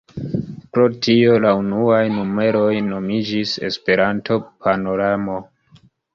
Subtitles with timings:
[0.77, 5.39] Pro tio la unuaj numeroj nomiĝis "Esperanto-Panoramo".